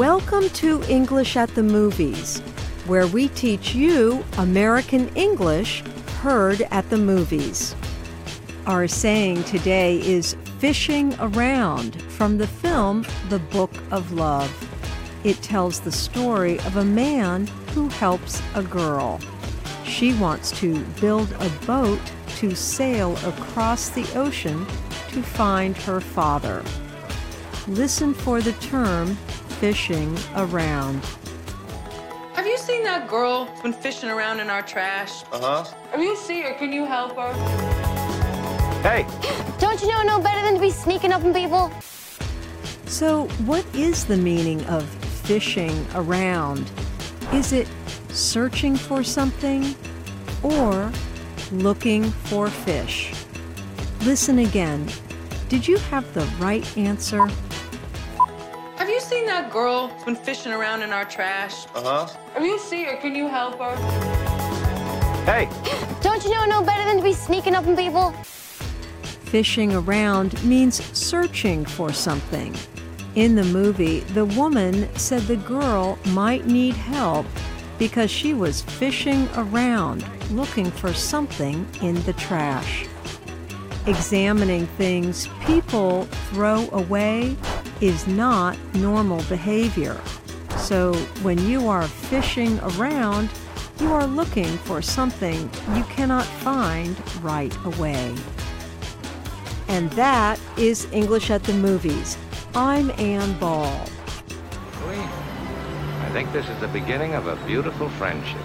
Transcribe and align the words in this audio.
Welcome 0.00 0.48
to 0.48 0.82
English 0.84 1.36
at 1.36 1.54
the 1.54 1.62
Movies, 1.62 2.40
where 2.86 3.06
we 3.06 3.28
teach 3.28 3.74
you 3.74 4.24
American 4.38 5.14
English 5.14 5.82
heard 6.22 6.62
at 6.70 6.88
the 6.88 6.96
movies. 6.96 7.76
Our 8.64 8.88
saying 8.88 9.44
today 9.44 10.00
is 10.00 10.36
fishing 10.58 11.14
around 11.20 12.00
from 12.12 12.38
the 12.38 12.46
film 12.46 13.04
The 13.28 13.40
Book 13.40 13.74
of 13.90 14.10
Love. 14.12 14.50
It 15.22 15.42
tells 15.42 15.80
the 15.80 15.92
story 15.92 16.58
of 16.60 16.78
a 16.78 16.84
man 16.84 17.46
who 17.74 17.90
helps 17.90 18.40
a 18.54 18.62
girl. 18.62 19.20
She 19.84 20.14
wants 20.14 20.50
to 20.60 20.82
build 21.02 21.30
a 21.40 21.50
boat 21.66 22.00
to 22.36 22.54
sail 22.54 23.18
across 23.26 23.90
the 23.90 24.10
ocean 24.18 24.64
to 25.10 25.22
find 25.22 25.76
her 25.76 26.00
father. 26.00 26.64
Listen 27.68 28.14
for 28.14 28.40
the 28.40 28.52
term 28.54 29.18
fishing 29.60 30.16
around. 30.36 31.04
Have 32.32 32.46
you 32.46 32.56
seen 32.56 32.82
that 32.84 33.10
girl 33.10 33.44
who's 33.44 33.60
been 33.60 33.72
fishing 33.74 34.08
around 34.08 34.40
in 34.40 34.48
our 34.48 34.62
trash? 34.62 35.22
Uh 35.30 35.38
huh. 35.38 35.64
Have 35.90 36.00
you 36.00 36.16
seen 36.16 36.44
her? 36.44 36.54
Can 36.54 36.72
you 36.72 36.86
help 36.86 37.14
her? 37.16 37.32
Hey, 38.80 39.06
Don't 39.60 39.78
you 39.82 39.88
know 39.88 40.02
no 40.02 40.18
better 40.18 40.40
than 40.40 40.54
to 40.54 40.60
be 40.60 40.70
sneaking 40.70 41.12
up 41.12 41.22
on 41.22 41.34
people? 41.34 41.70
So, 42.86 43.26
what 43.44 43.66
is 43.74 44.06
the 44.06 44.16
meaning 44.16 44.64
of 44.64 44.88
fishing 45.28 45.86
around? 45.94 46.70
Is 47.34 47.52
it 47.52 47.68
searching 48.08 48.76
for 48.76 49.04
something 49.04 49.74
or 50.42 50.90
looking 51.52 52.04
for 52.04 52.48
fish? 52.48 53.12
Listen 54.04 54.38
again. 54.38 54.88
Did 55.50 55.68
you 55.68 55.76
have 55.90 56.10
the 56.14 56.24
right 56.38 56.64
answer? 56.78 57.28
Have 59.00 59.10
you 59.10 59.16
seen 59.16 59.26
that 59.28 59.50
girl 59.50 59.88
who's 59.88 60.04
been 60.04 60.14
fishing 60.14 60.52
around 60.52 60.82
in 60.82 60.90
our 60.90 61.06
trash? 61.06 61.64
uh 61.74 61.82
huh. 61.82 62.06
Have 62.34 62.44
you 62.44 62.58
seen 62.58 62.84
her? 62.84 62.96
Can 62.96 63.14
you 63.14 63.28
help 63.28 63.58
her? 63.58 63.74
Hey, 65.24 65.48
Don't 66.02 66.22
you 66.22 66.30
know 66.34 66.44
no 66.44 66.62
better 66.62 66.84
than 66.84 66.98
to 66.98 67.02
be 67.02 67.14
sneaking 67.14 67.54
up 67.54 67.66
on 67.66 67.78
people? 67.78 68.10
Fishing 69.32 69.72
around 69.74 70.44
means 70.44 70.84
searching 70.94 71.64
for 71.64 71.94
something. 71.94 72.54
In 73.14 73.36
the 73.36 73.44
movie, 73.44 74.00
the 74.00 74.26
woman 74.26 74.94
said 74.96 75.22
the 75.22 75.36
girl 75.36 75.98
might 76.08 76.44
need 76.46 76.74
help 76.74 77.24
because 77.78 78.10
she 78.10 78.34
was 78.34 78.60
fishing 78.60 79.30
around 79.34 80.04
looking 80.30 80.70
for 80.70 80.92
something 80.92 81.66
in 81.80 81.94
the 82.02 82.12
trash. 82.12 82.84
Examining 83.86 84.66
things 84.66 85.26
people 85.46 86.04
throw 86.34 86.68
away 86.72 87.34
is 87.80 88.06
not 88.06 88.56
normal 88.74 89.22
behavior. 89.24 90.00
So 90.56 90.94
when 91.22 91.38
you 91.46 91.68
are 91.68 91.86
fishing 91.86 92.58
around, 92.60 93.30
you 93.80 93.92
are 93.92 94.06
looking 94.06 94.58
for 94.58 94.82
something 94.82 95.48
you 95.74 95.84
cannot 95.84 96.24
find 96.24 96.96
right 97.22 97.54
away. 97.64 98.14
And 99.68 99.90
that 99.92 100.38
is 100.58 100.86
English 100.92 101.30
at 101.30 101.44
the 101.44 101.54
Movies. 101.54 102.18
I'm 102.54 102.90
Ann 102.98 103.38
Ball. 103.38 103.86
I 104.86 106.12
think 106.12 106.32
this 106.32 106.48
is 106.48 106.60
the 106.60 106.68
beginning 106.68 107.14
of 107.14 107.28
a 107.28 107.36
beautiful 107.46 107.88
friendship. 107.90 108.40